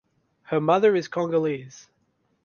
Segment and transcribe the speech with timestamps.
[0.45, 1.87] Her mother is Congolese.